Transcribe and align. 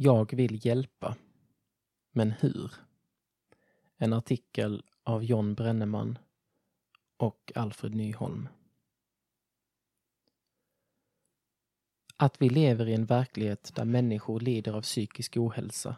Jag 0.00 0.34
vill 0.34 0.66
hjälpa. 0.66 1.16
Men 2.12 2.30
hur? 2.30 2.72
En 3.96 4.12
artikel 4.12 4.82
av 5.02 5.24
John 5.24 5.54
Brenneman 5.54 6.18
och 7.16 7.52
Alfred 7.54 7.94
Nyholm. 7.94 8.48
Att 12.16 12.42
vi 12.42 12.48
lever 12.48 12.88
i 12.88 12.94
en 12.94 13.06
verklighet 13.06 13.74
där 13.74 13.84
människor 13.84 14.40
lider 14.40 14.72
av 14.72 14.82
psykisk 14.82 15.36
ohälsa 15.36 15.96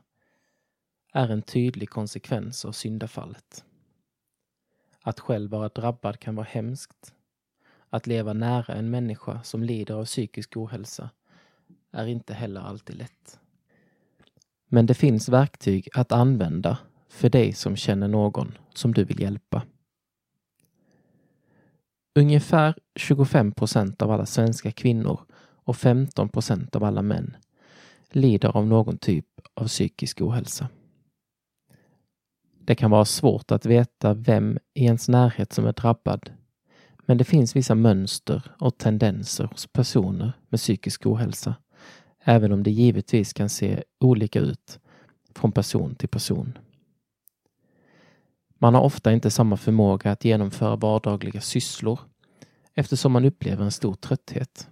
är 1.13 1.29
en 1.29 1.43
tydlig 1.43 1.91
konsekvens 1.91 2.65
av 2.65 2.73
syndafallet. 2.73 3.65
Att 5.01 5.21
själv 5.21 5.51
vara 5.51 5.69
drabbad 5.69 6.21
kan 6.21 6.35
vara 6.37 6.47
hemskt. 6.47 7.15
Att 7.89 8.07
leva 8.07 8.33
nära 8.33 8.75
en 8.75 8.91
människa 8.91 9.43
som 9.43 9.63
lider 9.63 9.95
av 9.95 10.05
psykisk 10.05 10.57
ohälsa 10.57 11.11
är 11.91 12.07
inte 12.07 12.35
heller 12.35 12.61
alltid 12.61 12.97
lätt. 12.97 13.40
Men 14.73 14.87
det 14.87 14.95
finns 14.95 15.29
verktyg 15.29 15.89
att 15.95 16.13
använda 16.13 16.79
för 17.09 17.29
dig 17.29 17.53
som 17.53 17.77
känner 17.77 18.09
någon 18.09 18.59
som 18.75 18.95
du 18.95 19.05
vill 19.05 19.21
hjälpa. 19.21 19.63
Ungefär 22.15 22.75
25 22.95 23.53
procent 23.53 24.03
av 24.03 24.11
alla 24.11 24.27
svenska 24.27 24.73
kvinnor 24.73 25.21
och 25.65 25.77
15 25.77 26.29
procent 26.29 26.77
av 26.77 26.85
alla 26.85 27.03
män 27.03 27.37
lider 28.11 28.57
av 28.57 28.67
någon 28.67 28.99
typ 28.99 29.27
av 29.55 29.67
psykisk 29.67 30.21
ohälsa. 30.21 30.69
Det 32.65 32.75
kan 32.75 32.91
vara 32.91 33.05
svårt 33.05 33.51
att 33.51 33.67
veta 33.67 34.15
vem 34.15 34.59
i 34.75 34.85
ens 34.85 35.09
närhet 35.09 35.53
som 35.53 35.67
är 35.67 35.73
drabbad, 35.73 36.31
men 37.07 37.19
det 37.19 37.25
finns 37.25 37.57
vissa 37.57 37.75
mönster 37.75 38.43
och 38.59 38.79
tendenser 38.79 39.45
hos 39.45 39.67
personer 39.67 40.33
med 40.49 40.61
psykisk 40.61 41.07
ohälsa, 41.07 41.55
även 42.31 42.53
om 42.53 42.63
det 42.63 42.71
givetvis 42.71 43.33
kan 43.33 43.49
se 43.49 43.83
olika 44.01 44.41
ut 44.41 44.81
från 45.35 45.53
person 45.53 45.95
till 45.95 46.09
person. 46.09 46.59
Man 48.59 48.75
har 48.75 48.83
ofta 48.83 49.13
inte 49.13 49.31
samma 49.31 49.57
förmåga 49.57 50.13
att 50.13 50.25
genomföra 50.25 50.77
vardagliga 50.77 51.41
sysslor 51.41 52.01
eftersom 52.75 53.13
man 53.13 53.25
upplever 53.25 53.65
en 53.65 53.71
stor 53.71 53.95
trötthet. 53.95 54.69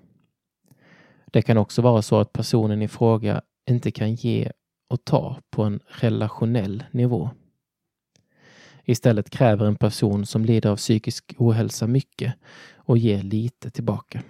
Det 1.27 1.42
kan 1.42 1.58
också 1.58 1.83
vara 1.83 2.02
så 2.02 2.20
att 2.20 2.33
personen 2.33 2.83
i 2.83 2.88
fråga 2.88 3.42
inte 3.70 3.90
kan 3.90 4.14
ge 4.14 4.52
och 4.90 5.05
ta 5.05 5.40
på 5.50 5.64
en 5.64 5.80
relationell 5.86 6.84
nivå. 6.90 7.30
Istället 8.84 9.30
kräver 9.30 9.66
en 9.66 9.77
person 9.77 10.27
som 10.27 10.44
lider 10.44 10.70
av 10.70 10.77
psykisk 10.77 11.34
ohälsa 11.38 11.86
mycket 11.86 12.34
och 12.77 12.98
ger 12.98 13.22
lite 13.22 13.70
tillbaka. 13.70 14.22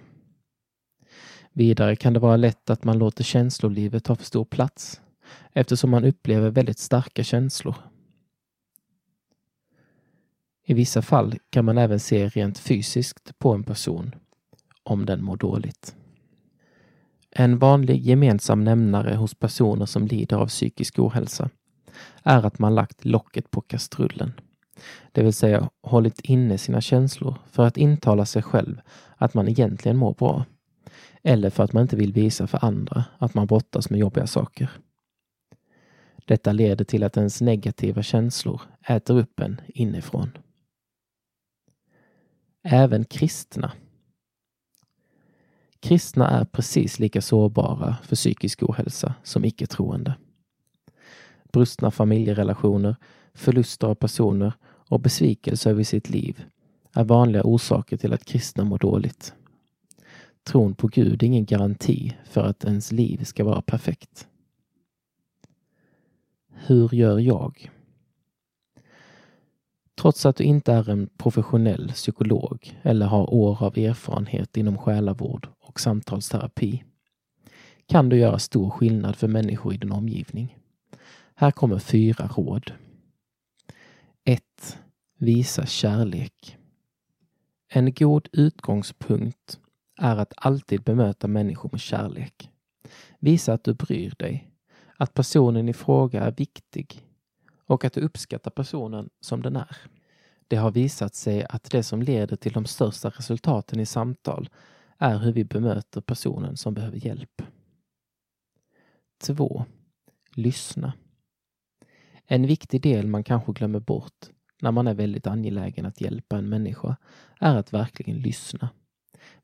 Vidare 1.53 1.95
kan 1.95 2.13
det 2.13 2.19
vara 2.19 2.37
lätt 2.37 2.69
att 2.69 2.83
man 2.83 2.97
låter 2.97 3.23
känslolivet 3.23 4.03
ta 4.03 4.15
för 4.15 4.25
stor 4.25 4.45
plats 4.45 5.01
eftersom 5.53 5.89
man 5.89 6.05
upplever 6.05 6.49
väldigt 6.49 6.79
starka 6.79 7.23
känslor. 7.23 7.75
I 10.65 10.73
vissa 10.73 11.01
fall 11.01 11.35
kan 11.49 11.65
man 11.65 11.77
även 11.77 11.99
se 11.99 12.27
rent 12.27 12.57
fysiskt 12.57 13.39
på 13.39 13.53
en 13.53 13.63
person 13.63 14.15
om 14.83 15.05
den 15.05 15.23
mår 15.23 15.37
dåligt. 15.37 15.95
En 17.31 17.59
vanlig 17.59 18.01
gemensam 18.01 18.63
nämnare 18.63 19.15
hos 19.15 19.35
personer 19.35 19.85
som 19.85 20.07
lider 20.07 20.37
av 20.37 20.47
psykisk 20.47 20.99
ohälsa 20.99 21.49
är 22.23 22.45
att 22.45 22.59
man 22.59 22.75
lagt 22.75 23.05
locket 23.05 23.51
på 23.51 23.61
kastrullen. 23.61 24.33
Det 25.11 25.23
vill 25.23 25.33
säga 25.33 25.69
hållit 25.81 26.19
inne 26.19 26.57
sina 26.57 26.81
känslor 26.81 27.35
för 27.51 27.65
att 27.65 27.77
intala 27.77 28.25
sig 28.25 28.43
själv 28.43 28.81
att 29.17 29.33
man 29.33 29.47
egentligen 29.47 29.97
mår 29.97 30.13
bra. 30.13 30.45
Eller 31.23 31.49
för 31.49 31.63
att 31.63 31.73
man 31.73 31.81
inte 31.81 31.95
vill 31.95 32.13
visa 32.13 32.47
för 32.47 32.65
andra 32.65 33.05
att 33.17 33.33
man 33.33 33.47
brottas 33.47 33.89
med 33.89 33.99
jobbiga 33.99 34.27
saker. 34.27 34.69
Detta 36.25 36.51
leder 36.51 36.85
till 36.85 37.03
att 37.03 37.17
ens 37.17 37.41
negativa 37.41 38.03
känslor 38.03 38.61
äter 38.87 39.17
upp 39.17 39.39
en 39.39 39.61
inifrån. 39.67 40.37
Även 42.63 43.05
kristna. 43.05 43.71
Kristna 45.79 46.29
är 46.29 46.45
precis 46.45 46.99
lika 46.99 47.21
sårbara 47.21 47.97
för 48.03 48.15
psykisk 48.15 48.63
ohälsa 48.63 49.13
som 49.23 49.45
icke-troende. 49.45 50.13
Brustna 51.51 51.91
familjerelationer, 51.91 52.95
förluster 53.33 53.87
av 53.87 53.95
personer 53.95 54.53
och 54.63 54.99
besvikelse 54.99 55.69
över 55.69 55.83
sitt 55.83 56.09
liv 56.09 56.45
är 56.93 57.03
vanliga 57.03 57.43
orsaker 57.43 57.97
till 57.97 58.13
att 58.13 58.25
kristna 58.25 58.63
mår 58.63 58.77
dåligt. 58.77 59.33
Tron 60.49 60.75
på 60.75 60.87
Gud 60.87 61.23
är 61.23 61.27
ingen 61.27 61.45
garanti 61.45 62.17
för 62.23 62.43
att 62.43 62.65
ens 62.65 62.91
liv 62.91 63.23
ska 63.23 63.43
vara 63.43 63.61
perfekt. 63.61 64.27
Hur 66.53 66.95
gör 66.95 67.19
jag? 67.19 67.71
Trots 69.95 70.25
att 70.25 70.35
du 70.35 70.43
inte 70.43 70.73
är 70.73 70.89
en 70.89 71.09
professionell 71.17 71.91
psykolog 71.91 72.79
eller 72.81 73.05
har 73.05 73.33
år 73.33 73.63
av 73.63 73.77
erfarenhet 73.77 74.57
inom 74.57 74.77
själavård 74.77 75.47
och 75.59 75.79
samtalsterapi 75.79 76.83
kan 77.85 78.09
du 78.09 78.17
göra 78.17 78.39
stor 78.39 78.69
skillnad 78.69 79.15
för 79.15 79.27
människor 79.27 79.73
i 79.73 79.77
din 79.77 79.91
omgivning. 79.91 80.57
Här 81.35 81.51
kommer 81.51 81.79
fyra 81.79 82.27
råd. 82.27 82.71
1. 84.23 84.43
Visa 85.17 85.65
kärlek. 85.65 86.57
En 87.67 87.93
god 87.93 88.29
utgångspunkt 88.31 89.59
är 89.99 90.17
att 90.17 90.33
alltid 90.35 90.83
bemöta 90.83 91.27
människor 91.27 91.69
med 91.71 91.81
kärlek. 91.81 92.49
Visa 93.19 93.53
att 93.53 93.63
du 93.63 93.73
bryr 93.73 94.13
dig, 94.19 94.51
att 94.97 95.13
personen 95.13 95.69
i 95.69 95.73
fråga 95.73 96.21
är 96.21 96.31
viktig 96.31 97.05
och 97.65 97.85
att 97.85 97.93
du 97.93 98.01
uppskattar 98.01 98.51
personen 98.51 99.09
som 99.21 99.41
den 99.41 99.55
är. 99.55 99.77
Det 100.47 100.55
har 100.55 100.71
visat 100.71 101.15
sig 101.15 101.45
att 101.49 101.71
det 101.71 101.83
som 101.83 102.01
leder 102.01 102.35
till 102.35 102.53
de 102.53 102.65
största 102.65 103.09
resultaten 103.09 103.79
i 103.79 103.85
samtal 103.85 104.49
är 104.97 105.17
hur 105.17 105.33
vi 105.33 105.43
bemöter 105.43 106.01
personen 106.01 106.57
som 106.57 106.73
behöver 106.73 107.05
hjälp. 107.05 107.41
2. 109.23 109.65
Lyssna. 110.35 110.93
En 112.25 112.47
viktig 112.47 112.81
del 112.81 113.07
man 113.07 113.23
kanske 113.23 113.51
glömmer 113.51 113.79
bort 113.79 114.29
när 114.61 114.71
man 114.71 114.87
är 114.87 114.93
väldigt 114.93 115.27
angelägen 115.27 115.85
att 115.85 116.01
hjälpa 116.01 116.37
en 116.37 116.49
människa 116.49 116.95
är 117.39 117.55
att 117.55 117.73
verkligen 117.73 118.17
lyssna. 118.19 118.69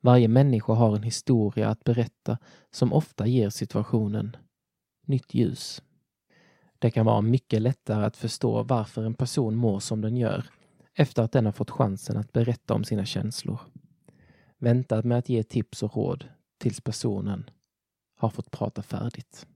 Varje 0.02 0.28
människa 0.28 0.74
har 0.74 0.96
en 0.96 1.04
historia 1.04 1.70
att 1.70 1.84
berätta 1.84 2.38
som 2.72 2.94
ofta 2.94 3.28
ger 3.28 3.50
situationen 3.50 4.38
nytt 5.06 5.34
ljus. 5.34 5.82
Det 6.80 6.92
kan 6.92 7.06
vara 7.06 7.22
mycket 7.22 7.62
lättare 7.62 8.06
att 8.06 8.18
förstå 8.18 8.64
varför 8.64 9.04
en 9.04 9.14
person 9.14 9.56
mår 9.56 9.80
som 9.80 10.02
den 10.02 10.18
gör 10.18 10.50
efter 10.94 11.24
att 11.24 11.32
den 11.32 11.46
har 11.46 11.52
fått 11.52 11.72
chansen 11.72 12.18
att 12.18 12.32
berätta 12.32 12.74
om 12.74 12.84
sina 12.84 13.06
känslor. 13.06 13.60
Vänta 14.58 15.02
med 15.04 15.18
att 15.18 15.30
ge 15.30 15.44
tips 15.44 15.84
och 15.84 15.96
råd 15.96 16.26
tills 16.58 16.82
personen 16.82 17.50
har 18.16 18.30
fått 18.30 18.52
prata 18.52 18.82
färdigt. 18.82 19.48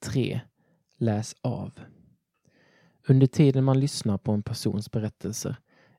3. 0.00 0.40
Läs 0.96 1.36
av. 1.40 1.80
Under 3.08 3.26
tiden 3.26 3.64
man 3.64 3.80
lyssnar 3.80 4.18
på 4.18 4.32
en 4.32 4.42
persons 4.42 4.90
berättelser 4.90 5.56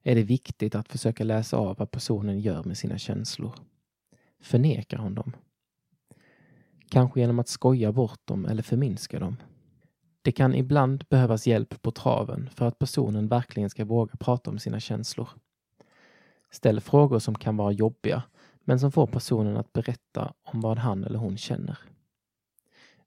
är 0.07 0.15
det 0.15 0.23
viktigt 0.23 0.75
att 0.75 0.89
försöka 0.89 1.23
läsa 1.23 1.57
av 1.57 1.77
vad 1.77 1.91
personen 1.91 2.39
gör 2.39 2.63
med 2.63 2.77
sina 2.77 2.97
känslor. 2.97 3.55
Förnekar 4.41 4.97
hon 4.97 5.15
dem? 5.15 5.35
Kanske 6.89 7.19
genom 7.19 7.39
att 7.39 7.47
skoja 7.47 7.91
bort 7.91 8.27
dem 8.27 8.45
eller 8.45 8.63
förminska 8.63 9.19
dem. 9.19 9.37
Det 10.21 10.31
kan 10.31 10.55
ibland 10.55 11.05
behövas 11.09 11.47
hjälp 11.47 11.81
på 11.81 11.91
traven 11.91 12.49
för 12.49 12.67
att 12.67 12.79
personen 12.79 13.27
verkligen 13.27 13.69
ska 13.69 13.85
våga 13.85 14.15
prata 14.17 14.51
om 14.51 14.59
sina 14.59 14.79
känslor. 14.79 15.29
Ställ 16.51 16.81
frågor 16.81 17.19
som 17.19 17.35
kan 17.35 17.57
vara 17.57 17.71
jobbiga, 17.71 18.23
men 18.63 18.79
som 18.79 18.91
får 18.91 19.07
personen 19.07 19.57
att 19.57 19.73
berätta 19.73 20.33
om 20.43 20.61
vad 20.61 20.77
han 20.77 21.03
eller 21.03 21.19
hon 21.19 21.37
känner. 21.37 21.77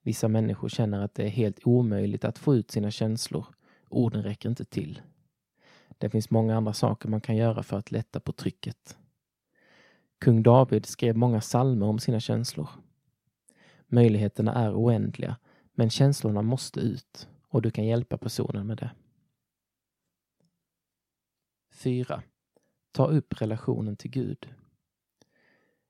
Vissa 0.03 0.29
människor 0.29 0.69
känner 0.69 1.01
att 1.01 1.15
det 1.15 1.25
är 1.25 1.29
helt 1.29 1.67
omöjligt 1.67 2.25
att 2.25 2.39
få 2.39 2.55
ut 2.55 2.71
sina 2.71 2.91
känslor. 2.91 3.47
Orden 3.89 4.23
räcker 4.23 4.49
inte 4.49 4.65
till. 4.65 5.01
Det 5.99 6.11
finns 6.11 6.31
många 6.31 6.57
andra 6.57 6.73
saker 6.73 7.09
man 7.09 7.21
kan 7.21 7.37
göra 7.37 7.63
för 7.63 7.77
att 7.77 7.91
lätta 7.91 8.21
på 8.21 8.33
trycket. 8.33 8.99
Kung 10.19 10.43
David 10.43 10.87
skrev 10.87 11.17
många 11.17 11.41
salmer 11.41 11.87
om 11.87 11.99
sina 11.99 12.21
känslor. 12.21 12.69
Möjligheterna 13.87 14.55
är 14.55 14.75
oändliga, 14.75 15.37
men 15.73 15.91
känslorna 15.91 16.43
måste 16.43 16.81
ut 16.81 17.29
och 17.49 17.63
du 17.63 17.71
kan 17.71 17.87
hjälpa 17.87 18.19
personen 18.19 18.67
med 18.67 18.77
det. 18.77 18.91
4. 21.71 22.23
Ta 22.93 23.07
upp 23.07 23.41
relationen 23.41 23.97
till 23.97 24.11
Gud. 24.11 24.55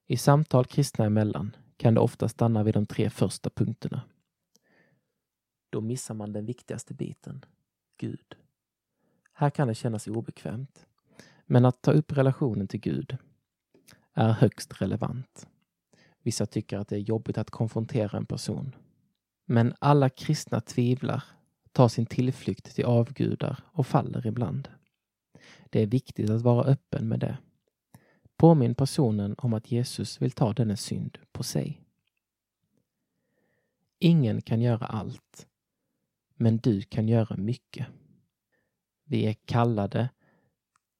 I 0.05 0.17
samtal 0.17 0.65
kristna 0.65 1.05
emellan 1.05 1.55
kan 1.77 1.93
det 1.93 1.99
ofta 1.99 2.29
stanna 2.29 2.63
vid 2.63 2.73
de 2.73 2.85
tre 2.85 3.09
första 3.09 3.49
punkterna. 3.49 4.01
Då 5.69 5.81
missar 5.81 6.13
man 6.13 6.33
den 6.33 6.45
viktigaste 6.45 6.93
biten, 6.93 7.45
Gud. 7.97 8.38
Här 9.39 9.49
kan 9.49 9.67
det 9.67 9.75
kännas 9.75 10.07
obekvämt, 10.07 10.85
men 11.45 11.65
att 11.65 11.81
ta 11.81 11.91
upp 11.91 12.11
relationen 12.11 12.67
till 12.67 12.79
Gud 12.79 13.17
är 14.13 14.31
högst 14.31 14.81
relevant. 14.81 15.47
Vissa 16.21 16.45
tycker 16.45 16.77
att 16.77 16.87
det 16.87 16.95
är 16.95 16.99
jobbigt 16.99 17.37
att 17.37 17.49
konfrontera 17.49 18.17
en 18.17 18.25
person. 18.25 18.75
Men 19.45 19.73
alla 19.79 20.09
kristna 20.09 20.61
tvivlar, 20.61 21.23
tar 21.71 21.87
sin 21.87 22.05
tillflykt 22.05 22.75
till 22.75 22.85
avgudar 22.85 23.59
och 23.65 23.87
faller 23.87 24.27
ibland. 24.27 24.69
Det 25.69 25.81
är 25.81 25.87
viktigt 25.87 26.29
att 26.29 26.41
vara 26.41 26.63
öppen 26.63 27.07
med 27.07 27.19
det. 27.19 27.37
Påminn 28.37 28.75
personen 28.75 29.35
om 29.37 29.53
att 29.53 29.71
Jesus 29.71 30.21
vill 30.21 30.31
ta 30.31 30.53
denna 30.53 30.75
synd 30.75 31.17
på 31.31 31.43
sig. 31.43 31.81
Ingen 33.99 34.41
kan 34.41 34.61
göra 34.61 34.85
allt, 34.85 35.47
men 36.35 36.57
du 36.57 36.81
kan 36.81 37.07
göra 37.07 37.37
mycket. 37.37 37.87
Vi 39.11 39.25
är 39.25 39.33
kallade 39.33 40.09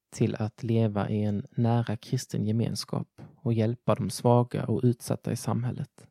till 0.10 0.36
att 0.36 0.64
leva 0.64 1.10
i 1.10 1.24
en 1.24 1.46
nära 1.52 1.98
kristen 1.98 2.46
gemenskap 2.46 3.22
och 3.36 3.54
hjälpa 3.54 3.96
de 3.96 4.10
svaga 4.10 4.66
och 4.66 4.82
utsatta 4.84 5.32
i 5.32 5.36
samhället. 5.36 6.08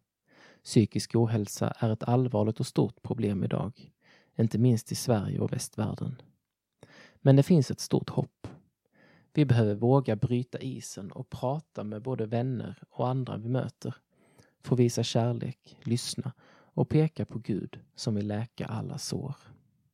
Psykisk 0.64 1.14
ohälsa 1.14 1.74
är 1.78 1.90
ett 1.90 2.02
allvarligt 2.02 2.60
och 2.60 2.66
stort 2.66 3.02
problem 3.02 3.44
idag, 3.44 3.92
inte 4.36 4.58
minst 4.58 4.92
i 4.92 4.94
Sverige 4.94 5.40
och 5.40 5.52
västvärlden. 5.52 6.22
Men 7.16 7.36
det 7.36 7.42
finns 7.42 7.70
ett 7.70 7.80
stort 7.80 8.10
hopp. 8.10 8.46
Vi 9.32 9.44
behöver 9.44 9.74
våga 9.74 10.16
bryta 10.16 10.58
isen 10.58 11.12
och 11.12 11.30
prata 11.30 11.84
med 11.84 12.02
både 12.02 12.26
vänner 12.26 12.82
och 12.90 13.08
andra 13.08 13.36
vi 13.36 13.48
möter. 13.48 13.94
Få 14.62 14.74
visa 14.74 15.02
kärlek, 15.02 15.76
lyssna 15.82 16.32
och 16.50 16.88
peka 16.88 17.24
på 17.24 17.38
Gud 17.38 17.80
som 17.94 18.14
vill 18.14 18.26
läka 18.26 18.66
alla 18.66 18.98
sår. 18.98 19.34